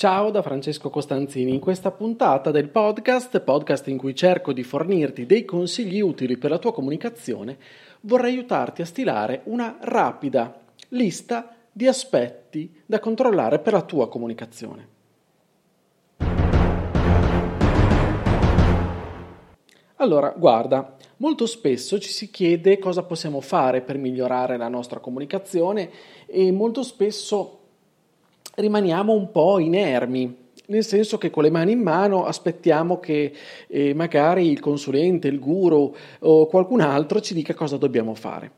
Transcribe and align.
Ciao 0.00 0.30
da 0.30 0.40
Francesco 0.40 0.88
Costanzini. 0.88 1.52
In 1.52 1.60
questa 1.60 1.90
puntata 1.90 2.50
del 2.50 2.70
podcast, 2.70 3.38
podcast 3.40 3.86
in 3.88 3.98
cui 3.98 4.14
cerco 4.14 4.54
di 4.54 4.62
fornirti 4.62 5.26
dei 5.26 5.44
consigli 5.44 6.00
utili 6.00 6.38
per 6.38 6.48
la 6.48 6.56
tua 6.56 6.72
comunicazione, 6.72 7.58
vorrei 8.00 8.32
aiutarti 8.32 8.80
a 8.80 8.86
stilare 8.86 9.42
una 9.44 9.76
rapida 9.78 10.58
lista 10.88 11.54
di 11.70 11.86
aspetti 11.86 12.80
da 12.86 12.98
controllare 12.98 13.58
per 13.58 13.74
la 13.74 13.82
tua 13.82 14.08
comunicazione. 14.08 14.88
Allora, 19.96 20.32
guarda, 20.34 20.96
molto 21.18 21.44
spesso 21.44 22.00
ci 22.00 22.08
si 22.08 22.30
chiede 22.30 22.78
cosa 22.78 23.02
possiamo 23.02 23.42
fare 23.42 23.82
per 23.82 23.98
migliorare 23.98 24.56
la 24.56 24.68
nostra 24.68 24.98
comunicazione 24.98 25.90
e 26.24 26.50
molto 26.52 26.82
spesso 26.82 27.59
rimaniamo 28.54 29.12
un 29.12 29.30
po' 29.30 29.58
inermi, 29.58 30.36
nel 30.66 30.84
senso 30.84 31.18
che 31.18 31.30
con 31.30 31.42
le 31.42 31.50
mani 31.50 31.72
in 31.72 31.80
mano 31.80 32.24
aspettiamo 32.24 33.00
che 33.00 33.32
eh, 33.66 33.94
magari 33.94 34.50
il 34.50 34.60
consulente, 34.60 35.28
il 35.28 35.40
guru 35.40 35.94
o 36.20 36.46
qualcun 36.46 36.80
altro 36.80 37.20
ci 37.20 37.34
dica 37.34 37.54
cosa 37.54 37.76
dobbiamo 37.76 38.14
fare. 38.14 38.50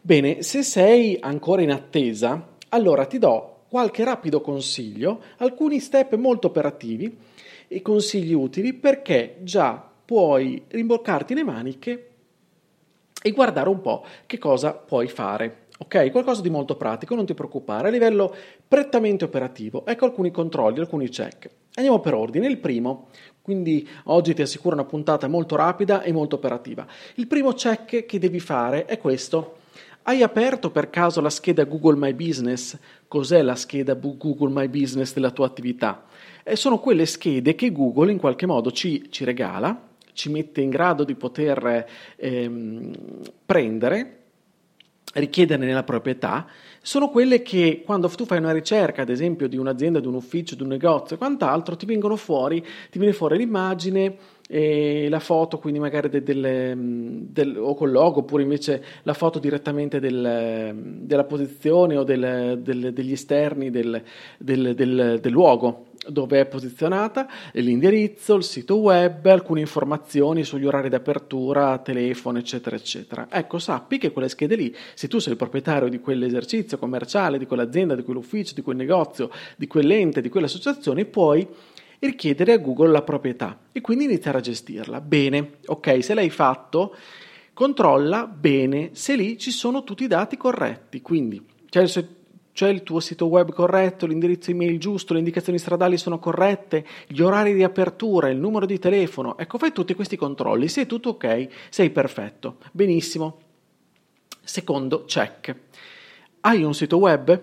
Bene, 0.00 0.42
se 0.42 0.62
sei 0.62 1.18
ancora 1.20 1.62
in 1.62 1.70
attesa, 1.70 2.54
allora 2.70 3.04
ti 3.04 3.18
do 3.18 3.56
qualche 3.68 4.04
rapido 4.04 4.40
consiglio, 4.40 5.20
alcuni 5.38 5.78
step 5.78 6.14
molto 6.14 6.46
operativi 6.46 7.16
e 7.68 7.82
consigli 7.82 8.32
utili 8.32 8.72
perché 8.72 9.36
già 9.42 9.86
puoi 10.04 10.62
rimboccarti 10.68 11.34
le 11.34 11.44
maniche 11.44 12.08
e 13.20 13.30
guardare 13.32 13.68
un 13.68 13.80
po' 13.80 14.04
che 14.24 14.38
cosa 14.38 14.72
puoi 14.72 15.08
fare. 15.08 15.66
Ok, 15.80 16.10
qualcosa 16.10 16.42
di 16.42 16.50
molto 16.50 16.76
pratico, 16.76 17.14
non 17.14 17.24
ti 17.24 17.34
preoccupare, 17.34 17.86
a 17.86 17.90
livello 17.92 18.34
prettamente 18.66 19.24
operativo. 19.24 19.86
Ecco 19.86 20.06
alcuni 20.06 20.32
controlli, 20.32 20.80
alcuni 20.80 21.08
check. 21.08 21.48
Andiamo 21.74 22.00
per 22.00 22.14
ordine. 22.14 22.48
Il 22.48 22.58
primo, 22.58 23.10
quindi 23.40 23.88
oggi 24.04 24.34
ti 24.34 24.42
assicuro 24.42 24.74
una 24.74 24.84
puntata 24.84 25.28
molto 25.28 25.54
rapida 25.54 26.02
e 26.02 26.10
molto 26.10 26.34
operativa. 26.34 26.84
Il 27.14 27.28
primo 27.28 27.52
check 27.52 28.06
che 28.06 28.18
devi 28.18 28.40
fare 28.40 28.86
è 28.86 28.98
questo. 28.98 29.58
Hai 30.02 30.22
aperto 30.22 30.72
per 30.72 30.90
caso 30.90 31.20
la 31.20 31.30
scheda 31.30 31.62
Google 31.62 31.96
My 31.96 32.12
Business? 32.12 32.76
Cos'è 33.06 33.40
la 33.42 33.54
scheda 33.54 33.94
Google 33.94 34.50
My 34.50 34.66
Business 34.66 35.14
della 35.14 35.30
tua 35.30 35.46
attività? 35.46 36.06
Eh, 36.42 36.56
sono 36.56 36.80
quelle 36.80 37.06
schede 37.06 37.54
che 37.54 37.70
Google 37.70 38.10
in 38.10 38.18
qualche 38.18 38.46
modo 38.46 38.72
ci, 38.72 39.12
ci 39.12 39.22
regala, 39.22 39.80
ci 40.12 40.28
mette 40.28 40.60
in 40.60 40.70
grado 40.70 41.04
di 41.04 41.14
poter 41.14 41.86
ehm, 42.16 42.92
prendere 43.46 44.17
richiederne 45.18 45.66
nella 45.66 45.84
proprietà 45.84 46.46
sono 46.80 47.10
quelle 47.10 47.42
che 47.42 47.82
quando 47.84 48.08
tu 48.08 48.24
fai 48.24 48.38
una 48.38 48.52
ricerca, 48.52 49.02
ad 49.02 49.10
esempio, 49.10 49.48
di 49.48 49.56
un'azienda, 49.56 50.00
di 50.00 50.06
un 50.06 50.14
ufficio, 50.14 50.54
di 50.54 50.62
un 50.62 50.68
negozio 50.68 51.16
e 51.16 51.18
quant'altro, 51.18 51.76
ti 51.76 51.84
vengono 51.84 52.16
fuori, 52.16 52.64
ti 52.90 52.98
viene 52.98 53.12
fuori 53.12 53.36
l'immagine 53.36 54.16
e 54.50 55.08
la 55.10 55.20
foto, 55.20 55.58
quindi 55.58 55.78
magari 55.78 56.08
del, 56.08 56.22
del, 56.22 57.26
del, 57.28 57.56
o 57.58 57.74
col 57.74 57.90
logo, 57.90 58.20
oppure 58.20 58.42
invece 58.42 58.82
la 59.02 59.12
foto 59.12 59.38
direttamente 59.38 60.00
del, 60.00 60.74
della 61.02 61.24
posizione 61.24 61.96
o 61.96 62.02
degli 62.02 63.12
esterni 63.12 63.70
del, 63.70 64.02
luogo 65.24 65.84
dove 66.08 66.40
è 66.40 66.46
posizionata, 66.46 67.28
l'indirizzo, 67.52 68.36
il 68.36 68.42
sito 68.42 68.78
web, 68.78 69.26
alcune 69.26 69.60
informazioni 69.60 70.42
sugli 70.42 70.64
orari 70.64 70.88
d'apertura, 70.88 71.76
telefono, 71.78 72.38
eccetera, 72.38 72.76
eccetera. 72.76 73.26
Ecco, 73.30 73.58
sappi 73.58 73.98
che 73.98 74.10
quelle 74.10 74.30
schede 74.30 74.56
lì, 74.56 74.74
se 74.94 75.06
tu 75.06 75.18
sei 75.18 75.32
il 75.32 75.38
proprietario 75.38 75.88
di 75.88 76.00
quell'esercizio 76.00 76.78
commerciale, 76.78 77.36
di 77.36 77.46
quell'azienda, 77.46 77.94
di 77.94 78.04
quell'ufficio, 78.04 78.54
di 78.54 78.62
quel 78.62 78.76
negozio, 78.76 79.28
di 79.56 79.66
quell'ente, 79.66 80.22
di 80.22 80.30
quell'associazione, 80.30 81.04
puoi 81.04 81.46
richiedere 82.00 82.52
a 82.52 82.58
Google 82.58 82.90
la 82.90 83.02
proprietà 83.02 83.58
e 83.72 83.80
quindi 83.80 84.04
iniziare 84.04 84.38
a 84.38 84.42
gestirla. 84.42 85.00
Bene, 85.00 85.58
ok, 85.66 86.02
se 86.02 86.14
l'hai 86.14 86.30
fatto, 86.30 86.94
controlla 87.52 88.26
bene 88.26 88.90
se 88.92 89.16
lì 89.16 89.38
ci 89.38 89.50
sono 89.50 89.84
tutti 89.84 90.04
i 90.04 90.08
dati 90.08 90.36
corretti. 90.36 91.00
Quindi 91.00 91.44
c'è 91.68 91.82
il 91.82 91.88
c'è 92.58 92.66
il 92.66 92.82
tuo 92.82 92.98
sito 92.98 93.26
web 93.26 93.52
corretto, 93.52 94.04
l'indirizzo 94.04 94.50
email 94.50 94.80
giusto, 94.80 95.12
le 95.12 95.20
indicazioni 95.20 95.60
stradali 95.60 95.96
sono 95.96 96.18
corrette, 96.18 96.84
gli 97.06 97.20
orari 97.20 97.54
di 97.54 97.62
apertura, 97.62 98.30
il 98.30 98.36
numero 98.36 98.66
di 98.66 98.80
telefono. 98.80 99.38
Ecco, 99.38 99.58
fai 99.58 99.70
tutti 99.70 99.94
questi 99.94 100.16
controlli. 100.16 100.66
Se 100.66 100.82
è 100.82 100.86
tutto 100.86 101.10
ok, 101.10 101.46
sei 101.68 101.90
perfetto. 101.90 102.56
Benissimo. 102.72 103.38
Secondo 104.42 105.04
check. 105.04 105.54
Hai 106.40 106.64
un 106.64 106.74
sito 106.74 106.96
web? 106.96 107.42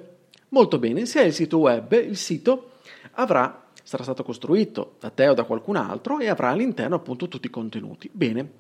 Molto 0.50 0.80
bene, 0.80 1.06
se 1.06 1.22
hai 1.22 1.28
il 1.28 1.34
sito 1.34 1.60
web, 1.60 1.94
il 1.94 2.18
sito 2.18 2.72
avrà 3.12 3.65
sarà 3.86 4.02
stato 4.02 4.24
costruito 4.24 4.96
da 5.00 5.12
te 5.12 5.28
o 5.28 5.36
da 5.36 5.44
qualcun 5.44 5.76
altro 5.76 6.18
e 6.18 6.28
avrà 6.28 6.50
all'interno 6.50 6.96
appunto 6.96 7.28
tutti 7.28 7.46
i 7.46 7.52
contenuti. 7.52 8.10
Bene. 8.12 8.54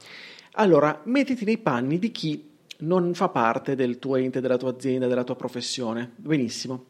Allora, 0.54 1.02
mettiti 1.06 1.46
nei 1.46 1.58
panni 1.58 1.98
di 1.98 2.12
chi 2.12 2.52
non 2.80 3.14
fa 3.16 3.30
parte 3.30 3.76
del 3.76 3.98
tuo 3.98 4.18
ente, 4.18 4.40
della 4.40 4.58
tua 4.58 4.70
azienda, 4.70 5.08
della 5.08 5.24
tua 5.24 5.36
professione. 5.36 6.12
Benissimo. 6.16 6.86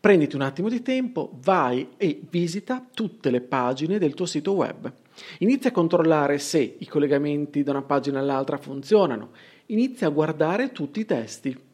Prenditi 0.00 0.36
un 0.36 0.42
attimo 0.42 0.70
di 0.70 0.80
tempo, 0.80 1.32
vai 1.42 1.90
e 1.98 2.18
visita 2.30 2.84
tutte 2.94 3.30
le 3.30 3.42
pagine 3.42 3.98
del 3.98 4.14
tuo 4.14 4.24
sito 4.24 4.52
web. 4.52 4.90
Inizia 5.40 5.68
a 5.70 5.72
controllare 5.72 6.38
se 6.38 6.76
i 6.78 6.86
collegamenti 6.86 7.62
da 7.62 7.72
una 7.72 7.82
pagina 7.82 8.20
all'altra 8.20 8.56
funzionano. 8.56 9.30
Inizia 9.66 10.06
a 10.06 10.10
guardare 10.10 10.72
tutti 10.72 11.00
i 11.00 11.04
testi 11.04 11.65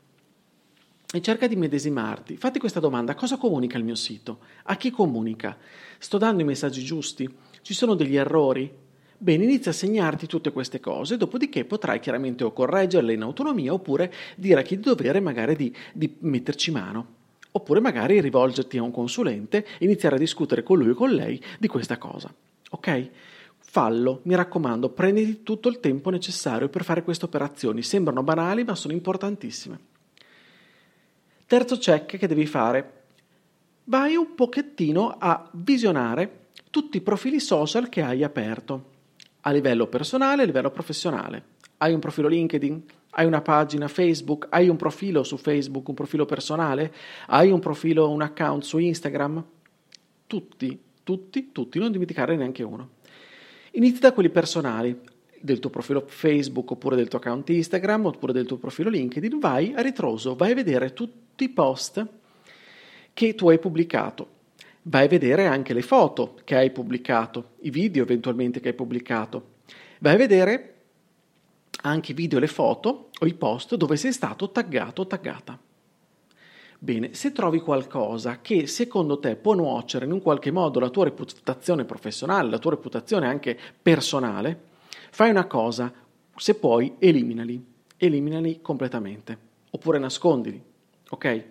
e 1.13 1.21
cerca 1.21 1.47
di 1.47 1.57
medesimarti. 1.57 2.37
Fatti 2.37 2.59
questa 2.59 2.81
domanda: 2.81 3.15
cosa 3.15 3.37
comunica 3.37 3.79
il 3.79 3.85
mio 3.85 3.95
sito? 3.95 4.41
A 4.65 4.77
chi 4.77 4.91
comunica? 4.91 5.57
Sto 5.99 6.19
dando 6.19 6.43
i 6.43 6.47
messaggi 6.47 6.83
giusti? 6.83 7.29
Ci 7.61 7.75
sono 7.75 7.95
degli 7.95 8.17
errori? 8.17 8.81
Bene, 9.19 9.45
inizia 9.45 9.71
a 9.71 9.75
segnarti 9.75 10.27
tutte 10.27 10.51
queste 10.51 10.81
cose, 10.81 11.17
dopodiché 11.17 11.65
potrai 11.65 12.01
chiaramente 12.01 12.43
o 12.43 12.53
correggerle 12.53 13.13
in 13.13 13.23
autonomia 13.23 13.73
oppure 13.73 14.13
dire 14.35 14.61
a 14.61 14.63
chi 14.65 14.77
di 14.77 14.83
dovere 14.83 15.21
magari 15.21 15.55
di, 15.55 15.77
di 15.93 16.17
metterci 16.21 16.73
mano. 16.73 17.21
Oppure 17.53 17.81
magari 17.81 18.21
rivolgerti 18.21 18.79
a 18.79 18.83
un 18.83 18.91
consulente 18.91 19.59
e 19.79 19.85
iniziare 19.85 20.17
a 20.17 20.19
discutere 20.19 20.65
con 20.65 20.79
lui 20.79 20.89
o 20.89 20.95
con 20.95 21.11
lei 21.11 21.41
di 21.61 21.69
questa 21.69 21.99
cosa. 21.99 22.35
Ok? 22.71 23.11
Fallo, 23.59 24.21
mi 24.25 24.35
raccomando, 24.35 24.89
prenditi 24.89 25.43
tutto 25.45 25.69
il 25.69 25.79
tempo 25.79 26.11
necessario 26.11 26.69
per 26.69 26.83
fare 26.83 27.05
queste 27.05 27.27
operazioni. 27.27 27.83
Sembrano 27.83 28.23
banali, 28.25 28.65
ma 28.65 28.75
sono 28.75 28.93
importantissime. 28.93 29.92
Terzo 31.53 31.77
check 31.77 32.17
che 32.17 32.27
devi 32.27 32.47
fare. 32.47 33.03
Vai 33.85 34.17
un 34.17 34.35
pochettino 34.35 35.17
a 35.19 35.51
visionare 35.53 36.47
tutti 36.71 36.97
i 36.97 37.03
profili 37.03 37.41
social 37.41 37.91
che 37.91 38.01
hai 38.01 38.25
aperto 38.25 38.85
a 39.43 39.51
livello 39.51 39.87
personale 39.87 40.41
e 40.41 40.45
a 40.45 40.47
livello 40.47 40.71
professionale. 40.71 41.45
Hai 41.77 41.93
un 41.93 42.01
profilo 42.01 42.29
LinkedIn? 42.29 42.83
Hai 43.11 43.27
una 43.27 43.43
pagina 43.43 43.87
Facebook? 43.89 44.47
Hai 44.49 44.71
un 44.71 44.79
profilo 44.79 45.23
su 45.25 45.37
Facebook, 45.37 45.89
un 45.89 45.95
profilo 45.95 46.25
personale? 46.25 46.91
Hai 47.27 47.51
un 47.51 47.61
profilo, 47.61 48.09
un 48.09 48.23
account 48.23 48.63
su 48.63 48.79
Instagram? 48.79 49.45
Tutti, 50.27 50.81
tutti, 51.05 51.53
tutti, 51.53 51.79
non 51.79 51.93
dimenticare 51.93 52.35
neanche 52.35 52.63
uno. 52.63 52.89
Inizia 53.73 54.01
da 54.01 54.13
quelli 54.15 54.31
personali, 54.31 54.99
del 55.43 55.59
tuo 55.59 55.71
profilo 55.71 56.05
Facebook 56.07 56.71
oppure 56.71 56.97
del 56.97 57.09
tuo 57.09 57.19
account 57.19 57.51
Instagram 57.51 58.07
oppure 58.07 58.33
del 58.33 58.47
tuo 58.47 58.57
profilo 58.57 58.89
LinkedIn, 58.89 59.39
vai 59.39 59.75
a 59.75 59.83
ritroso, 59.83 60.35
vai 60.35 60.53
a 60.53 60.55
vedere 60.55 60.93
tutti 60.93 61.45
i 61.45 61.51
post 61.51 62.07
che 63.13 63.35
tu 63.35 63.49
hai 63.51 63.59
pubblicato 63.59 64.41
Vai 64.85 65.05
a 65.05 65.09
vedere 65.09 65.47
anche 65.47 65.75
le 65.75 65.83
foto 65.83 66.35
che 66.43 66.57
hai 66.57 66.73
pubblicato, 66.73 67.51
i 67.61 67.71
video 67.71 68.03
eventualmente 68.03 68.59
che 68.59 68.69
hai 68.69 68.75
pubblicato. 68.75 69.51
Vai 70.01 70.15
a 70.15 70.19
vedere 70.19 70.75
anche 71.83 72.11
i 72.11 72.15
video 72.15 72.39
e 72.39 72.41
le 72.41 72.49
foto 72.49 73.11
o 73.17 73.27
i 73.27 73.35
post 73.35 73.77
dove 73.77 73.97
sei 73.97 74.13
stato 74.13 74.51
taggato 74.51 75.03
o 75.03 75.07
taggata. 75.07 75.57
Bene, 76.81 77.15
se 77.15 77.31
trovi 77.31 77.61
qualcosa 77.61 78.41
che 78.41 78.67
secondo 78.67 79.21
te 79.21 79.37
può 79.37 79.55
nuocere 79.55 80.05
in 80.05 80.11
un 80.11 80.21
qualche 80.21 80.51
modo 80.51 80.81
la 80.81 80.91
tua 80.91 81.05
reputazione 81.05 81.85
professionale, 81.85 82.51
la 82.51 82.59
tua 82.59 82.73
reputazione 82.73 83.29
anche 83.29 83.57
personale, 83.81 84.71
fai 85.15 85.29
una 85.29 85.47
cosa, 85.47 85.93
se 86.35 86.55
puoi 86.55 86.95
eliminali, 86.99 87.63
eliminali 87.99 88.61
completamente, 88.63 89.37
oppure 89.71 89.99
nascondili, 89.99 90.61
ok? 91.11 91.45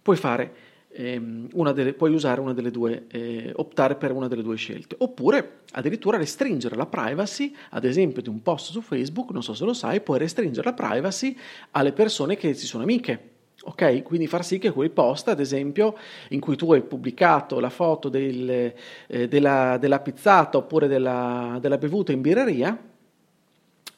Puoi 0.00 0.16
fare 0.16 0.54
ehm, 0.88 1.48
delle, 1.72 1.92
puoi 1.92 2.14
usare 2.14 2.40
una 2.40 2.54
delle 2.54 2.70
due, 2.70 3.04
eh, 3.08 3.52
optare 3.56 3.96
per 3.96 4.12
una 4.12 4.26
delle 4.26 4.42
due 4.42 4.56
scelte. 4.56 4.96
Oppure 5.00 5.60
addirittura 5.72 6.16
restringere 6.16 6.76
la 6.76 6.86
privacy, 6.86 7.54
ad 7.70 7.84
esempio 7.84 8.22
di 8.22 8.30
un 8.30 8.40
post 8.40 8.70
su 8.70 8.80
Facebook, 8.80 9.32
non 9.32 9.42
so 9.42 9.52
se 9.52 9.66
lo 9.66 9.74
sai, 9.74 10.00
puoi 10.00 10.18
restringere 10.18 10.66
la 10.66 10.74
privacy 10.74 11.36
alle 11.72 11.92
persone 11.92 12.38
che 12.38 12.56
ci 12.56 12.64
sono 12.64 12.84
amiche. 12.84 13.36
Ok, 13.68 14.02
quindi 14.02 14.26
far 14.26 14.46
sì 14.46 14.58
che 14.58 14.70
quel 14.70 14.90
post, 14.90 15.28
ad 15.28 15.40
esempio, 15.40 15.94
in 16.30 16.40
cui 16.40 16.56
tu 16.56 16.72
hai 16.72 16.80
pubblicato 16.80 17.60
la 17.60 17.68
foto 17.68 18.08
del, 18.08 18.72
eh, 19.06 19.28
della, 19.28 19.76
della, 19.78 20.00
pizzata 20.00 20.56
oppure 20.56 20.88
della, 20.88 21.58
della 21.60 21.76
bevuta 21.76 22.10
in 22.10 22.22
birreria, 22.22 22.82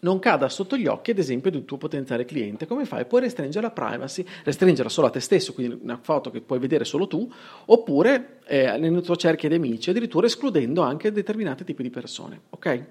non 0.00 0.19
cada 0.19 0.49
sotto 0.49 0.76
gli 0.76 0.88
occhi, 0.88 1.12
ad 1.12 1.19
esempio, 1.19 1.52
un 1.52 1.64
tuo 1.64 1.76
potenziale 1.76 2.25
cliente. 2.25 2.67
Come 2.67 2.84
fai? 2.84 3.05
Puoi 3.05 3.20
restringere 3.20 3.64
la 3.64 3.70
privacy, 3.70 4.26
restringerla 4.43 4.90
solo 4.90 5.06
a 5.06 5.11
te 5.11 5.20
stesso, 5.20 5.52
quindi 5.52 5.78
una 5.81 6.00
foto 6.02 6.32
che 6.32 6.40
puoi 6.40 6.58
vedere 6.58 6.84
solo 6.84 7.06
tu, 7.06 7.31
oppure 7.67 8.40
eh, 8.46 8.76
nel 8.76 9.02
tuo 9.02 9.14
cerchio 9.14 9.49
di 9.49 9.55
amici, 9.55 9.90
addirittura 9.90 10.26
escludendo 10.26 10.82
anche 10.82 11.12
determinati 11.12 11.62
tipi 11.62 11.84
di 11.84 11.90
persone. 11.90 12.40
Ok? 12.50 12.84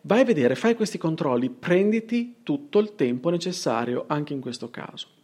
Vai 0.00 0.22
a 0.22 0.24
vedere, 0.24 0.56
fai 0.56 0.74
questi 0.74 0.98
controlli, 0.98 1.48
prenditi 1.48 2.38
tutto 2.42 2.80
il 2.80 2.96
tempo 2.96 3.30
necessario 3.30 4.06
anche 4.08 4.32
in 4.32 4.40
questo 4.40 4.68
caso. 4.68 5.18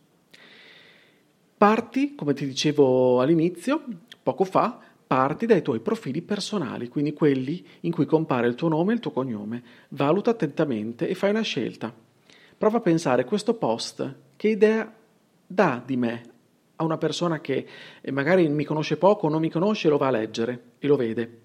Parti, 1.56 2.14
come 2.14 2.34
ti 2.34 2.46
dicevo 2.46 3.20
all'inizio, 3.20 3.82
poco 4.22 4.44
fa, 4.44 4.78
Parti 5.06 5.46
dai 5.46 5.62
tuoi 5.62 5.78
profili 5.78 6.20
personali, 6.20 6.88
quindi 6.88 7.12
quelli 7.12 7.64
in 7.82 7.92
cui 7.92 8.06
compare 8.06 8.48
il 8.48 8.56
tuo 8.56 8.66
nome 8.66 8.90
e 8.90 8.94
il 8.96 9.00
tuo 9.00 9.12
cognome. 9.12 9.62
Valuta 9.90 10.30
attentamente 10.30 11.06
e 11.06 11.14
fai 11.14 11.30
una 11.30 11.42
scelta. 11.42 11.94
Prova 12.58 12.78
a 12.78 12.80
pensare 12.80 13.24
questo 13.24 13.54
post, 13.54 14.14
che 14.34 14.48
idea 14.48 14.92
dà 15.46 15.80
di 15.86 15.96
me 15.96 16.22
a 16.74 16.84
una 16.84 16.98
persona 16.98 17.40
che 17.40 17.66
magari 18.10 18.48
mi 18.48 18.64
conosce 18.64 18.96
poco 18.96 19.26
o 19.26 19.30
non 19.30 19.40
mi 19.40 19.48
conosce 19.48 19.86
e 19.86 19.90
lo 19.90 19.96
va 19.96 20.08
a 20.08 20.10
leggere 20.10 20.62
e 20.80 20.88
lo 20.88 20.96
vede. 20.96 21.40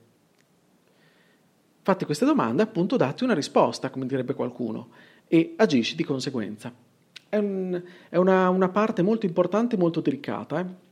Fatti 1.84 2.06
queste 2.06 2.25
domande, 2.25 2.63
appunto, 2.63 2.98
datti 2.98 3.24
una 3.24 3.36
risposta, 3.36 3.92
come 3.92 4.08
direbbe 4.08 4.34
qualcuno, 4.34 4.90
e 5.28 5.54
agisci 5.56 5.96
di 5.96 6.04
conseguenza. 6.04 6.74
È, 7.31 7.38
un, 7.38 7.81
è 8.10 8.18
una, 8.18 8.50
una, 8.50 8.68
parte 8.68 9.01
molto 9.01 9.25
importante 9.25 9.75
e 9.75 9.80
molto 9.80 10.01
delicata. 10.01 10.60
Eh? 10.60 10.89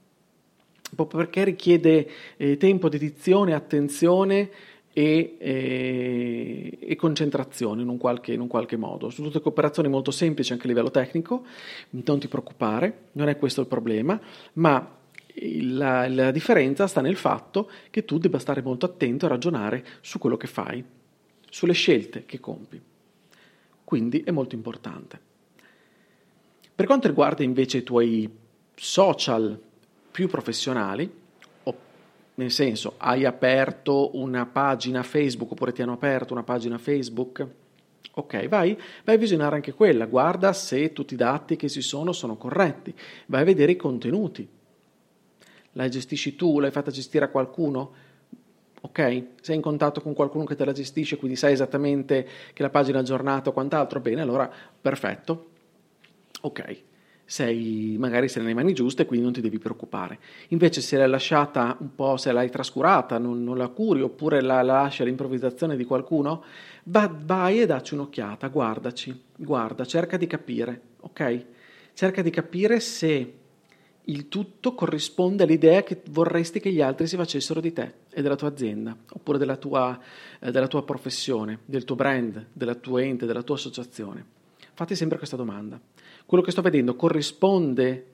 proprio 0.95 1.19
perché 1.21 1.43
richiede 1.43 2.09
eh, 2.37 2.57
tempo, 2.57 2.89
dedizione, 2.89 3.53
attenzione 3.53 4.49
e, 4.91 5.35
eh, 5.37 6.77
e 6.79 6.95
concentrazione 6.95 7.81
in 7.81 7.89
un, 7.89 7.97
qualche, 7.97 8.33
in 8.33 8.41
un, 8.41 8.47
qualche, 8.47 8.77
modo. 8.77 9.09
Sono 9.09 9.29
tutte 9.29 9.47
operazioni 9.47 9.89
molto 9.89 10.11
semplici 10.11 10.51
anche 10.51 10.65
a 10.65 10.69
livello 10.69 10.91
tecnico, 10.91 11.45
non 11.91 12.19
ti 12.19 12.27
preoccupare, 12.27 13.09
non 13.13 13.29
è 13.29 13.37
questo 13.37 13.61
il 13.61 13.67
problema, 13.67 14.19
ma 14.53 14.97
la, 15.61 16.07
la 16.07 16.31
differenza 16.31 16.87
sta 16.87 17.01
nel 17.01 17.15
fatto 17.15 17.69
che 17.89 18.03
tu 18.03 18.17
debba 18.17 18.39
stare 18.39 18.61
molto 18.61 18.85
attento 18.85 19.25
a 19.25 19.29
ragionare 19.29 19.85
su 20.01 20.17
quello 20.19 20.37
che 20.37 20.47
fai, 20.47 20.83
sulle 21.49 21.73
scelte 21.73 22.25
che 22.25 22.39
compi. 22.39 22.81
Quindi 23.83 24.21
è 24.21 24.31
molto 24.31 24.55
importante. 24.55 25.27
Per 26.79 26.87
quanto 26.87 27.09
riguarda 27.09 27.43
invece 27.43 27.79
i 27.79 27.83
tuoi 27.83 28.33
social, 28.73 29.59
più 30.11 30.29
professionali, 30.29 31.11
nel 32.35 32.51
senso 32.51 32.93
hai 32.99 33.25
aperto 33.25 34.17
una 34.17 34.45
pagina 34.45 35.03
Facebook 35.03 35.51
oppure 35.51 35.73
ti 35.73 35.81
hanno 35.81 35.91
aperto 35.91 36.31
una 36.31 36.43
pagina 36.43 36.77
Facebook, 36.77 37.45
ok, 38.13 38.47
vai, 38.47 38.79
vai 39.03 39.15
a 39.15 39.17
visionare 39.17 39.55
anche 39.55 39.73
quella, 39.73 40.05
guarda 40.05 40.53
se 40.53 40.93
tutti 40.93 41.15
i 41.15 41.17
dati 41.17 41.57
che 41.57 41.67
ci 41.67 41.81
sono 41.81 42.13
sono 42.13 42.37
corretti, 42.37 42.95
vai 43.25 43.41
a 43.41 43.43
vedere 43.43 43.73
i 43.73 43.75
contenuti. 43.75 44.47
La 45.73 45.89
gestisci 45.89 46.37
tu, 46.37 46.61
l'hai 46.61 46.71
fatta 46.71 46.91
gestire 46.91 47.25
a 47.25 47.29
qualcuno? 47.29 47.91
Ok? 48.79 49.23
Sei 49.41 49.55
in 49.57 49.61
contatto 49.61 49.99
con 49.99 50.13
qualcuno 50.13 50.45
che 50.45 50.55
te 50.55 50.63
la 50.63 50.71
gestisce, 50.71 51.17
quindi 51.17 51.35
sai 51.35 51.51
esattamente 51.51 52.25
che 52.53 52.61
la 52.61 52.69
pagina 52.69 52.99
è 52.99 53.01
aggiornata 53.01 53.49
o 53.49 53.51
quant'altro? 53.51 53.99
Bene, 53.99 54.21
allora 54.21 54.49
perfetto. 54.79 55.57
Ok 56.41 56.87
sei, 57.29 57.95
magari 57.99 58.27
sei 58.27 58.41
nelle 58.41 58.55
mani 58.55 58.73
giuste, 58.73 59.05
quindi 59.05 59.23
non 59.23 59.33
ti 59.33 59.39
devi 59.39 59.59
preoccupare. 59.59 60.17
Invece 60.47 60.81
se 60.81 60.97
l'hai 60.97 61.07
lasciata 61.07 61.77
un 61.79 61.93
po', 61.93 62.17
se 62.17 62.31
l'hai 62.31 62.49
trascurata, 62.49 63.19
non, 63.19 63.43
non 63.43 63.55
la 63.55 63.67
curi, 63.67 64.01
oppure 64.01 64.41
la, 64.41 64.63
la 64.63 64.81
lasci 64.81 65.03
all'improvvisazione 65.03 65.77
di 65.77 65.85
qualcuno, 65.85 66.43
va, 66.85 67.07
vai 67.23 67.61
e 67.61 67.67
dacci 67.67 67.93
un'occhiata, 67.93 68.47
guardaci, 68.47 69.25
guarda, 69.37 69.85
cerca 69.85 70.17
di 70.17 70.25
capire, 70.25 70.81
ok? 71.01 71.45
Cerca 71.93 72.23
di 72.23 72.31
capire 72.31 72.79
se 72.79 73.33
il 74.05 74.27
tutto 74.27 74.73
corrisponde 74.73 75.43
all'idea 75.43 75.83
che 75.83 76.01
vorresti 76.09 76.59
che 76.59 76.71
gli 76.71 76.81
altri 76.81 77.05
si 77.05 77.15
facessero 77.15 77.61
di 77.61 77.71
te 77.71 77.93
e 78.09 78.23
della 78.23 78.35
tua 78.35 78.47
azienda, 78.47 78.97
oppure 79.13 79.37
della 79.37 79.57
tua, 79.57 79.99
eh, 80.39 80.49
della 80.49 80.67
tua 80.67 80.83
professione, 80.83 81.59
del 81.65 81.83
tuo 81.83 81.95
brand, 81.95 82.47
della 82.53 82.73
tua 82.73 83.03
ente, 83.03 83.27
della 83.27 83.43
tua 83.43 83.53
associazione. 83.53 84.37
Fate 84.73 84.95
sempre 84.95 85.19
questa 85.19 85.35
domanda 85.35 85.79
quello 86.29 86.43
che 86.43 86.51
sto 86.51 86.61
vedendo 86.61 86.95
corrisponde 86.95 88.05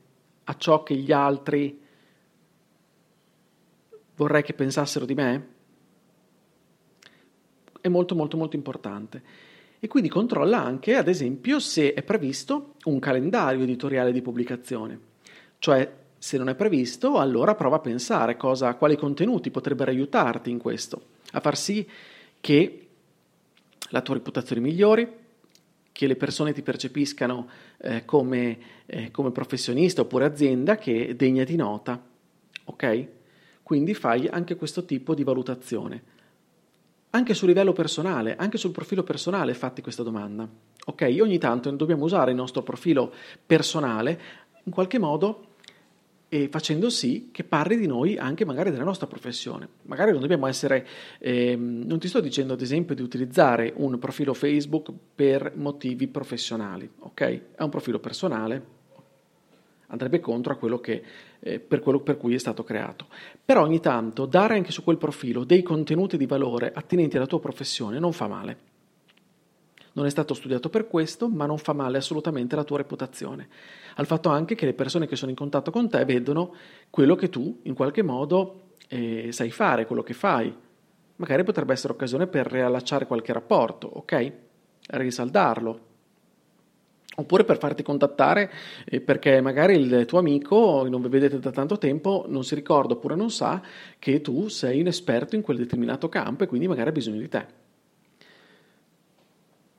a 0.45 0.55
ciò 0.55 0.83
che 0.83 0.95
gli 0.95 1.11
altri 1.11 1.81
vorrei 4.15 4.41
che 4.41 4.53
pensassero 4.53 5.03
di 5.03 5.13
me? 5.13 5.47
È 7.81 7.89
molto 7.89 8.15
molto 8.15 8.37
molto 8.37 8.55
importante. 8.55 9.21
E 9.81 9.87
quindi 9.87 10.07
controlla 10.07 10.63
anche, 10.63 10.95
ad 10.95 11.09
esempio, 11.09 11.59
se 11.59 11.93
è 11.93 12.03
previsto 12.03 12.75
un 12.85 12.99
calendario 12.99 13.63
editoriale 13.63 14.13
di 14.13 14.21
pubblicazione. 14.21 14.97
Cioè, 15.59 15.93
se 16.17 16.37
non 16.37 16.47
è 16.47 16.55
previsto, 16.55 17.17
allora 17.17 17.53
prova 17.53 17.75
a 17.75 17.79
pensare 17.79 18.37
cosa, 18.37 18.75
quali 18.75 18.95
contenuti 18.95 19.51
potrebbero 19.51 19.91
aiutarti 19.91 20.49
in 20.49 20.57
questo, 20.57 21.01
a 21.31 21.41
far 21.41 21.57
sì 21.57 21.85
che 22.39 22.87
la 23.89 23.99
tua 23.99 24.13
reputazione 24.13 24.61
migliori, 24.61 25.23
che 25.95 26.07
le 26.07 26.17
persone 26.17 26.51
ti 26.51 26.61
percepiscano 26.61 27.47
eh, 27.77 28.03
come, 28.03 28.57
eh, 28.85 29.11
come, 29.11 29.31
professionista 29.31 30.01
oppure 30.01 30.25
azienda 30.25 30.75
che 30.75 31.07
è 31.07 31.15
degna 31.15 31.45
di 31.45 31.55
nota. 31.55 32.03
Ok? 32.65 33.07
Quindi 33.63 33.93
fai 33.93 34.27
anche 34.27 34.57
questo 34.57 34.83
tipo 34.83 35.15
di 35.15 35.23
valutazione. 35.23 36.03
Anche 37.11 37.33
sul 37.33 37.47
livello 37.47 37.71
personale, 37.71 38.35
anche 38.35 38.57
sul 38.57 38.71
profilo 38.71 39.03
personale 39.03 39.53
fatti 39.53 39.81
questa 39.81 40.03
domanda. 40.03 40.45
Ok? 40.87 41.15
Ogni 41.21 41.37
tanto 41.37 41.71
dobbiamo 41.71 42.03
usare 42.03 42.31
il 42.31 42.35
nostro 42.35 42.61
profilo 42.61 43.13
personale 43.45 44.19
in 44.63 44.73
qualche 44.73 44.99
modo 44.99 45.54
e 46.27 46.47
facendo 46.49 46.89
sì 46.89 47.29
che 47.31 47.43
parli 47.43 47.77
di 47.77 47.87
noi 47.87 48.17
anche 48.17 48.45
magari 48.45 48.71
della 48.71 48.83
nostra 48.83 49.07
professione. 49.07 49.67
Magari 49.83 50.11
non 50.11 50.21
dobbiamo 50.21 50.47
essere, 50.47 50.85
ehm, 51.19 51.83
non 51.85 51.99
ti 51.99 52.07
sto 52.07 52.19
dicendo 52.19 52.53
ad 52.53 52.61
esempio 52.61 52.95
di 52.95 53.01
utilizzare 53.01 53.73
un 53.75 53.97
profilo 53.99 54.33
Facebook 54.33 54.91
per 55.13 55.53
motivi 55.55 56.07
professionali, 56.07 56.89
ok? 56.99 57.41
È 57.55 57.63
un 57.63 57.69
profilo 57.69 57.99
personale, 57.99 58.73
andrebbe 59.87 60.19
contro 60.19 60.53
a 60.53 60.55
quello 60.57 60.79
che, 60.79 61.03
eh, 61.39 61.59
per 61.59 61.79
quello 61.79 61.99
per 61.99 62.17
cui 62.17 62.33
è 62.33 62.39
stato 62.39 62.63
creato. 62.63 63.07
Però 63.43 63.61
ogni 63.61 63.79
tanto 63.79 64.25
dare 64.25 64.55
anche 64.55 64.71
su 64.71 64.83
quel 64.83 64.97
profilo 64.97 65.43
dei 65.43 65.63
contenuti 65.63 66.17
di 66.17 66.25
valore 66.25 66.71
attinenti 66.73 67.17
alla 67.17 67.27
tua 67.27 67.39
professione 67.39 67.99
non 67.99 68.13
fa 68.13 68.27
male. 68.27 68.73
Non 69.95 70.05
è 70.05 70.09
stato 70.09 70.33
studiato 70.33 70.69
per 70.69 70.87
questo, 70.87 71.29
ma 71.29 71.45
non 71.45 71.57
fa 71.57 71.71
male 71.71 71.97
assolutamente 71.97 72.53
alla 72.55 72.65
tua 72.65 72.77
reputazione. 72.77 73.47
Al 73.95 74.05
fatto 74.05 74.27
anche 74.27 74.53
che 74.53 74.65
le 74.65 74.73
persone 74.73 75.07
che 75.07 75.15
sono 75.15 75.31
in 75.31 75.37
contatto 75.37 75.71
con 75.71 75.89
te 75.89 76.03
vedono 76.03 76.53
quello 76.89 77.15
che 77.15 77.29
tu 77.29 77.61
in 77.63 77.73
qualche 77.73 78.01
modo 78.01 78.71
eh, 78.89 79.29
sai 79.31 79.51
fare, 79.51 79.85
quello 79.85 80.03
che 80.03 80.13
fai. 80.13 80.53
Magari 81.15 81.43
potrebbe 81.45 81.71
essere 81.71 81.93
occasione 81.93 82.27
per 82.27 82.45
riallacciare 82.45 83.07
qualche 83.07 83.31
rapporto, 83.31 83.87
ok? 83.87 84.31
Risaldarlo. 84.87 85.79
Oppure 87.17 87.45
per 87.45 87.57
farti 87.57 87.81
contattare 87.81 88.51
eh, 88.83 88.99
perché 88.99 89.39
magari 89.39 89.75
il 89.75 90.03
tuo 90.05 90.19
amico, 90.19 90.85
non 90.89 91.01
vi 91.01 91.07
vedete 91.07 91.39
da 91.39 91.51
tanto 91.51 91.77
tempo, 91.77 92.25
non 92.27 92.43
si 92.43 92.53
ricorda 92.53 92.95
oppure 92.95 93.15
non 93.15 93.31
sa 93.31 93.61
che 93.97 94.19
tu 94.19 94.49
sei 94.49 94.81
un 94.81 94.87
esperto 94.87 95.35
in 95.35 95.41
quel 95.41 95.55
determinato 95.55 96.09
campo 96.09 96.43
e 96.43 96.47
quindi 96.47 96.67
magari 96.67 96.89
ha 96.89 96.91
bisogno 96.91 97.19
di 97.19 97.29
te. 97.29 97.63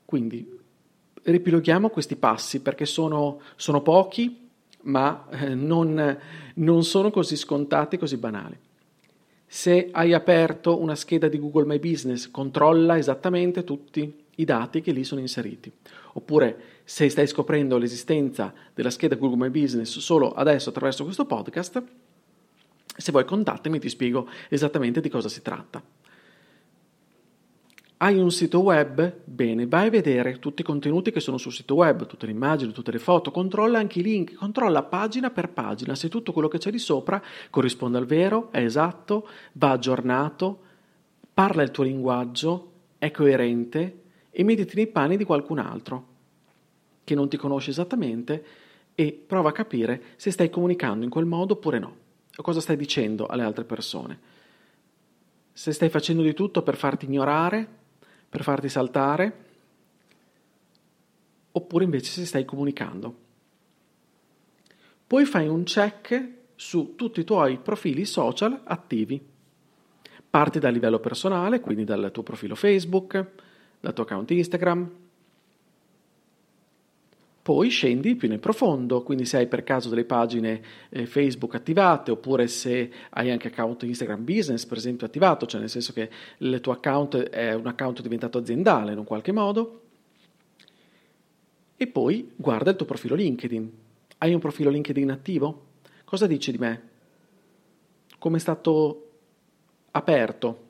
Quindi 0.07 0.49
ripiloghiamo 1.23 1.89
questi 1.89 2.15
passi 2.15 2.61
perché 2.61 2.85
sono, 2.85 3.41
sono 3.57 3.81
pochi, 3.81 4.47
ma 4.83 5.27
eh, 5.31 5.53
non, 5.53 6.17
non 6.53 6.83
sono 6.85 7.11
così 7.11 7.35
scontati, 7.35 7.97
così 7.97 8.15
banali. 8.15 8.57
Se 9.45 9.89
hai 9.91 10.13
aperto 10.13 10.79
una 10.79 10.95
scheda 10.95 11.27
di 11.27 11.37
Google 11.37 11.65
My 11.65 11.77
Business, 11.77 12.31
controlla 12.31 12.97
esattamente 12.97 13.65
tutti 13.65 14.25
i 14.35 14.45
dati 14.45 14.79
che 14.79 14.93
lì 14.93 15.03
sono 15.03 15.19
inseriti. 15.19 15.69
Oppure 16.13 16.61
se 16.85 17.09
stai 17.09 17.27
scoprendo 17.27 17.77
l'esistenza 17.77 18.53
della 18.73 18.91
scheda 18.91 19.15
Google 19.15 19.49
My 19.49 19.61
Business 19.61 19.97
solo 19.97 20.31
adesso 20.31 20.69
attraverso 20.69 21.03
questo 21.03 21.25
podcast, 21.25 21.83
se 22.95 23.11
vuoi 23.11 23.25
contattami 23.25 23.77
ti 23.77 23.89
spiego 23.89 24.29
esattamente 24.47 25.01
di 25.01 25.09
cosa 25.09 25.27
si 25.27 25.41
tratta. 25.41 25.83
Hai 27.99 28.19
un 28.19 28.29
sito 28.29 28.59
web? 28.59 29.21
Bene, 29.23 29.65
vai 29.65 29.87
a 29.87 29.89
vedere 29.89 30.37
tutti 30.37 30.61
i 30.61 30.63
contenuti 30.63 31.09
che 31.09 31.19
sono 31.19 31.39
sul 31.39 31.51
sito 31.51 31.73
web, 31.73 32.05
tutte 32.05 32.27
le 32.27 32.31
immagini, 32.31 32.71
tutte 32.71 32.91
le 32.91 32.99
foto, 32.99 33.31
controlla 33.31 33.79
anche 33.79 33.97
i 33.97 34.03
link, 34.03 34.35
controlla 34.35 34.83
pagina 34.83 35.31
per 35.31 35.49
pagina 35.49 35.95
se 35.95 36.07
tutto 36.07 36.31
quello 36.31 36.47
che 36.47 36.59
c'è 36.59 36.69
di 36.69 36.77
sopra 36.77 37.19
corrisponde 37.49 37.97
al 37.97 38.05
vero, 38.05 38.51
è 38.51 38.59
esatto, 38.59 39.27
va 39.53 39.71
aggiornato, 39.71 40.59
parla 41.33 41.63
il 41.63 41.71
tuo 41.71 41.85
linguaggio, 41.85 42.71
è 42.99 43.09
coerente 43.09 44.01
e 44.29 44.43
mettiti 44.43 44.75
nei 44.75 44.85
panni 44.85 45.17
di 45.17 45.23
qualcun 45.23 45.57
altro 45.57 46.07
che 47.03 47.15
non 47.15 47.27
ti 47.27 47.37
conosce 47.37 47.71
esattamente 47.71 48.45
e 48.93 49.11
prova 49.25 49.49
a 49.49 49.53
capire 49.53 50.03
se 50.17 50.29
stai 50.29 50.51
comunicando 50.51 51.03
in 51.03 51.09
quel 51.09 51.25
modo 51.25 51.53
oppure 51.53 51.79
no, 51.79 51.95
o 52.35 52.43
cosa 52.43 52.61
stai 52.61 52.77
dicendo 52.77 53.25
alle 53.25 53.41
altre 53.41 53.63
persone. 53.63 54.19
Se 55.51 55.71
stai 55.71 55.89
facendo 55.89 56.21
di 56.21 56.35
tutto 56.35 56.61
per 56.61 56.77
farti 56.77 57.05
ignorare, 57.05 57.85
per 58.29 58.43
farti 58.43 58.69
saltare, 58.69 59.45
oppure 61.51 61.83
invece 61.83 62.11
se 62.11 62.25
stai 62.25 62.45
comunicando. 62.45 63.25
Poi 65.07 65.25
fai 65.25 65.47
un 65.47 65.63
check 65.63 66.35
su 66.55 66.95
tutti 66.95 67.21
i 67.21 67.23
tuoi 67.23 67.57
profili 67.59 68.03
social 68.05 68.61
attivi. 68.63 69.25
Parti 70.29 70.59
dal 70.59 70.73
livello 70.73 70.99
personale, 70.99 71.61
quindi 71.61 71.83
dal 71.83 72.09
tuo 72.11 72.23
profilo 72.23 72.55
Facebook, 72.55 73.31
dal 73.79 73.93
tuo 73.93 74.03
account 74.03 74.29
Instagram, 74.31 74.91
poi 77.47 77.69
scendi 77.69 78.17
più 78.17 78.27
nel 78.27 78.41
profondo, 78.41 79.03
quindi 79.03 79.23
se 79.23 79.37
hai 79.37 79.47
per 79.47 79.63
caso 79.63 79.87
delle 79.87 80.03
pagine 80.03 80.61
eh, 80.89 81.05
Facebook 81.05 81.55
attivate 81.55 82.11
oppure 82.11 82.45
se 82.47 82.91
hai 83.11 83.31
anche 83.31 83.47
account 83.47 83.83
Instagram 83.83 84.25
Business 84.25 84.65
per 84.65 84.75
esempio 84.75 85.07
attivato, 85.07 85.45
cioè 85.45 85.61
nel 85.61 85.69
senso 85.69 85.93
che 85.93 86.09
il 86.39 86.59
tuo 86.59 86.73
account 86.73 87.15
è 87.15 87.53
un 87.53 87.65
account 87.65 88.01
diventato 88.01 88.37
aziendale 88.37 88.91
in 88.91 88.97
un 88.97 89.05
qualche 89.05 89.31
modo. 89.31 89.81
E 91.77 91.87
poi 91.87 92.33
guarda 92.35 92.71
il 92.71 92.75
tuo 92.75 92.85
profilo 92.85 93.15
LinkedIn. 93.15 93.71
Hai 94.17 94.33
un 94.33 94.41
profilo 94.41 94.69
LinkedIn 94.69 95.09
attivo? 95.09 95.67
Cosa 96.03 96.27
dici 96.27 96.51
di 96.51 96.57
me? 96.57 96.81
Come 98.19 98.35
è 98.35 98.39
stato 98.41 99.09
aperto? 99.91 100.65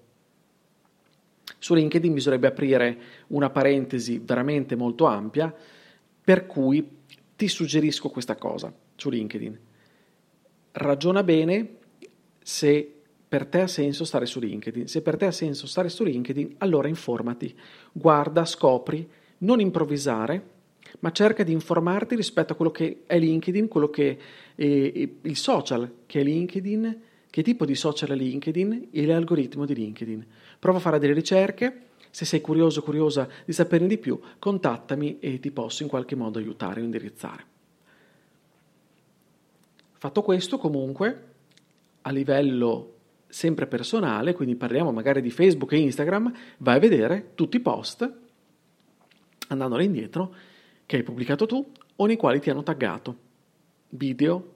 Su 1.58 1.74
LinkedIn 1.74 2.14
bisognerebbe 2.14 2.50
aprire 2.50 2.98
una 3.30 3.50
parentesi 3.50 4.22
veramente 4.24 4.76
molto 4.76 5.06
ampia 5.06 5.52
per 6.28 6.46
cui 6.46 6.86
ti 7.38 7.48
suggerisco 7.48 8.10
questa 8.10 8.36
cosa 8.36 8.74
su 8.98 9.10
LinkedIn. 9.10 9.60
Ragiona 10.74 11.24
bene 11.24 11.78
se 12.44 12.96
per 13.26 13.46
te 13.46 13.62
ha 13.62 13.68
senso 13.68 14.04
stare 14.04 14.26
su 14.26 14.42
LinkedIn. 14.42 14.90
Se 14.90 15.02
per 15.02 15.16
te 15.16 15.28
ha 15.28 15.32
senso 15.32 15.68
stare 15.68 15.88
su 15.88 16.04
LinkedIn, 16.04 16.56
allora 16.58 16.90
informati, 16.90 17.56
guarda, 17.94 18.44
scopri, 18.44 19.10
non 19.38 19.62
improvvisare, 19.62 20.50
ma 21.00 21.14
cerca 21.14 21.44
di 21.44 21.54
informarti 21.54 22.18
rispetto 22.18 22.52
a 22.52 22.56
quello 22.58 22.72
che 22.72 23.04
è 23.08 23.18
LinkedIn, 23.18 23.70
quello 23.70 23.90
che 23.90 24.18
è 24.54 25.10
il 25.22 25.38
social 25.38 25.90
che 26.06 26.20
è 26.20 26.24
LinkedIn, 26.24 27.02
che 27.30 27.42
tipo 27.42 27.64
di 27.64 27.76
social 27.76 28.10
è 28.10 28.16
LinkedIn 28.16 28.90
e 28.92 29.06
l'algoritmo 29.06 29.64
di 29.64 29.76
LinkedIn. 29.76 30.28
Prova 30.60 30.80
a 30.80 30.82
fare 30.82 31.00
delle 31.00 31.14
ricerche 31.14 31.84
se 32.10 32.26
sei 32.26 32.42
curioso 32.42 32.80
o 32.80 32.84
curiosa 32.84 33.28
di 33.46 33.54
saperne 33.54 33.88
di 33.88 33.98
più, 33.98 34.20
contattami 34.40 35.20
e 35.20 35.40
ti 35.40 35.52
posso 35.52 35.84
in 35.84 35.90
qualche 35.90 36.16
modo 36.16 36.40
aiutare 36.40 36.82
o 36.82 36.84
indirizzare. 36.84 37.46
Fatto 39.94 40.22
questo, 40.22 40.58
comunque, 40.58 41.26
a 42.02 42.12
livello 42.12 42.94
sempre 43.28 43.68
personale, 43.68 44.34
quindi 44.34 44.56
parliamo 44.56 44.92
magari 44.92 45.22
di 45.22 45.32
Facebook 45.32 45.74
e 45.74 45.80
Instagram, 45.80 46.32
vai 46.58 46.78
a 46.78 46.80
vedere 46.80 47.32
tutti 47.36 47.58
i 47.58 47.62
post, 47.62 48.10
andando 49.50 49.80
indietro, 49.80 50.34
che 50.86 50.98
hai 50.98 51.04
pubblicato 51.04 51.46
tu 51.46 51.72
o 51.96 52.06
nei 52.06 52.16
quali 52.16 52.40
ti 52.40 52.50
hanno 52.50 52.64
taggato. 52.64 53.26
Video, 53.90 54.54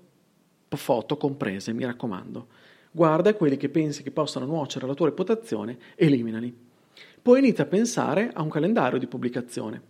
foto 0.70 1.18
comprese, 1.18 1.74
mi 1.74 1.86
raccomando. 1.86 2.48
Guarda 2.92 3.34
quelli 3.34 3.58
che 3.58 3.70
pensi 3.70 4.04
che 4.04 4.12
possano 4.12 4.46
nuocere 4.46 4.86
alla 4.86 4.94
tua 4.94 5.08
reputazione, 5.08 5.78
eliminali. 5.96 6.70
Poi 7.22 7.40
inizia 7.40 7.66
a 7.66 7.68
pensare 7.68 8.32
a 8.34 8.42
un 8.42 8.50
calendario 8.50 8.98
di 8.98 9.06
pubblicazione. 9.06 9.82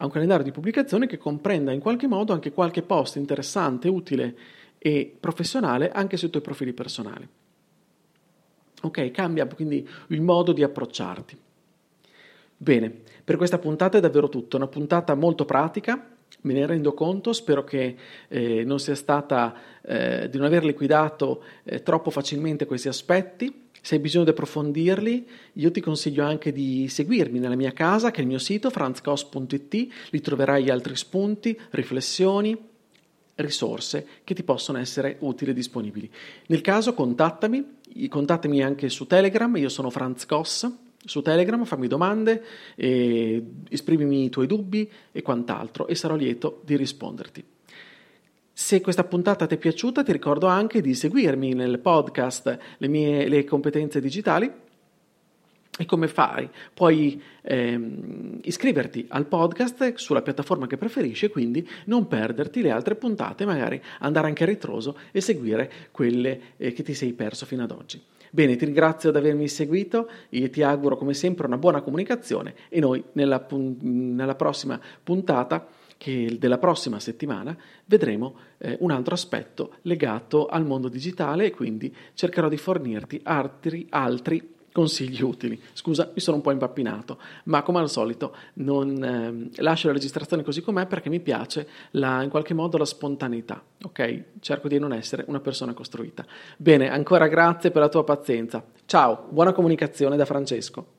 A 0.00 0.04
un 0.04 0.10
calendario 0.10 0.44
di 0.44 0.50
pubblicazione 0.50 1.06
che 1.06 1.16
comprenda 1.16 1.72
in 1.72 1.80
qualche 1.80 2.06
modo 2.06 2.32
anche 2.32 2.52
qualche 2.52 2.82
post 2.82 3.16
interessante, 3.16 3.88
utile 3.88 4.36
e 4.78 5.16
professionale 5.18 5.90
anche 5.90 6.16
sui 6.16 6.30
tuoi 6.30 6.42
profili 6.42 6.72
personali. 6.72 7.28
Ok, 8.82 9.10
cambia 9.10 9.46
quindi 9.46 9.88
il 10.08 10.20
modo 10.20 10.52
di 10.52 10.62
approcciarti. 10.62 11.36
Bene, 12.56 12.92
per 13.24 13.36
questa 13.36 13.58
puntata 13.58 13.98
è 13.98 14.00
davvero 14.00 14.28
tutto, 14.28 14.56
una 14.56 14.66
puntata 14.66 15.14
molto 15.14 15.44
pratica, 15.44 16.16
me 16.40 16.52
ne 16.52 16.66
rendo 16.66 16.94
conto, 16.94 17.32
spero 17.32 17.64
che 17.64 17.96
eh, 18.28 18.64
non 18.64 18.80
sia 18.80 18.94
stata 18.94 19.54
eh, 19.82 20.28
di 20.28 20.38
non 20.38 20.46
aver 20.46 20.64
liquidato 20.64 21.42
eh, 21.64 21.82
troppo 21.82 22.10
facilmente 22.10 22.66
questi 22.66 22.88
aspetti. 22.88 23.67
Se 23.88 23.94
hai 23.94 24.02
bisogno 24.02 24.24
di 24.24 24.30
approfondirli, 24.32 25.26
io 25.54 25.70
ti 25.70 25.80
consiglio 25.80 26.22
anche 26.22 26.52
di 26.52 26.88
seguirmi 26.88 27.38
nella 27.38 27.56
mia 27.56 27.72
casa, 27.72 28.10
che 28.10 28.18
è 28.18 28.20
il 28.20 28.26
mio 28.26 28.36
sito 28.36 28.68
franzcos.it, 28.68 29.88
lì 30.10 30.20
troverai 30.20 30.68
altri 30.68 30.94
spunti, 30.94 31.58
riflessioni, 31.70 32.54
risorse 33.36 34.06
che 34.24 34.34
ti 34.34 34.42
possono 34.42 34.76
essere 34.76 35.16
utili 35.20 35.52
e 35.52 35.54
disponibili. 35.54 36.10
Nel 36.48 36.60
caso 36.60 36.92
contattami, 36.92 37.78
contattami 38.10 38.62
anche 38.62 38.90
su 38.90 39.06
Telegram, 39.06 39.56
io 39.56 39.70
sono 39.70 39.88
Franz 39.88 40.26
Koss, 40.26 40.70
su 41.02 41.22
Telegram 41.22 41.64
fammi 41.64 41.86
domande, 41.86 42.44
esprimimi 42.76 44.24
i 44.24 44.28
tuoi 44.28 44.46
dubbi 44.46 44.86
e 45.10 45.22
quant'altro 45.22 45.86
e 45.86 45.94
sarò 45.94 46.14
lieto 46.14 46.60
di 46.62 46.76
risponderti. 46.76 47.42
Se 48.60 48.80
questa 48.80 49.04
puntata 49.04 49.46
ti 49.46 49.54
è 49.54 49.56
piaciuta, 49.56 50.02
ti 50.02 50.10
ricordo 50.10 50.48
anche 50.48 50.80
di 50.80 50.92
seguirmi 50.92 51.54
nel 51.54 51.78
podcast 51.78 52.58
Le 52.78 52.88
mie 52.88 53.28
le 53.28 53.44
competenze 53.44 54.00
digitali. 54.00 54.50
E 55.78 55.86
come 55.86 56.08
fai? 56.08 56.50
Puoi 56.74 57.22
ehm, 57.42 58.40
iscriverti 58.42 59.06
al 59.10 59.26
podcast 59.26 59.94
sulla 59.94 60.22
piattaforma 60.22 60.66
che 60.66 60.76
preferisci 60.76 61.28
quindi 61.28 61.66
non 61.84 62.08
perderti 62.08 62.60
le 62.60 62.72
altre 62.72 62.96
puntate, 62.96 63.46
magari 63.46 63.80
andare 64.00 64.26
anche 64.26 64.42
a 64.42 64.46
ritroso 64.46 64.98
e 65.12 65.20
seguire 65.20 65.70
quelle 65.92 66.40
eh, 66.56 66.72
che 66.72 66.82
ti 66.82 66.94
sei 66.94 67.12
perso 67.12 67.46
fino 67.46 67.62
ad 67.62 67.70
oggi. 67.70 68.02
Bene, 68.30 68.56
ti 68.56 68.64
ringrazio 68.64 69.12
di 69.12 69.18
avermi 69.18 69.46
seguito 69.46 70.10
e 70.28 70.50
ti 70.50 70.62
auguro 70.62 70.96
come 70.96 71.14
sempre 71.14 71.46
una 71.46 71.58
buona 71.58 71.80
comunicazione 71.80 72.54
e 72.68 72.80
noi 72.80 73.04
nella, 73.12 73.46
nella 73.52 74.34
prossima 74.34 74.80
puntata 75.04 75.64
che 75.98 76.36
della 76.38 76.58
prossima 76.58 77.00
settimana 77.00 77.54
vedremo 77.84 78.36
eh, 78.58 78.76
un 78.80 78.92
altro 78.92 79.14
aspetto 79.14 79.74
legato 79.82 80.46
al 80.46 80.64
mondo 80.64 80.88
digitale 80.88 81.46
e 81.46 81.50
quindi 81.50 81.94
cercherò 82.14 82.48
di 82.48 82.56
fornirti 82.56 83.20
altri, 83.24 83.86
altri 83.90 84.56
consigli 84.72 85.20
utili. 85.22 85.60
Scusa, 85.72 86.12
mi 86.14 86.20
sono 86.20 86.36
un 86.36 86.42
po' 86.42 86.52
impappinato, 86.52 87.18
ma 87.44 87.62
come 87.62 87.80
al 87.80 87.90
solito 87.90 88.34
non 88.54 89.50
eh, 89.56 89.62
lascio 89.62 89.88
la 89.88 89.92
registrazione 89.92 90.44
così 90.44 90.60
com'è 90.60 90.86
perché 90.86 91.08
mi 91.08 91.18
piace 91.18 91.68
la, 91.92 92.22
in 92.22 92.30
qualche 92.30 92.54
modo 92.54 92.78
la 92.78 92.84
spontaneità, 92.84 93.60
ok? 93.82 94.24
Cerco 94.38 94.68
di 94.68 94.78
non 94.78 94.92
essere 94.92 95.24
una 95.26 95.40
persona 95.40 95.74
costruita. 95.74 96.24
Bene, 96.56 96.90
ancora 96.90 97.26
grazie 97.26 97.72
per 97.72 97.82
la 97.82 97.88
tua 97.88 98.04
pazienza. 98.04 98.64
Ciao, 98.86 99.26
buona 99.30 99.52
comunicazione 99.52 100.16
da 100.16 100.24
Francesco. 100.24 100.97